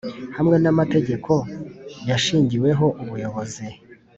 [0.37, 1.31] hamwe n amategeko
[2.09, 3.65] yashingiweho ubuyobozi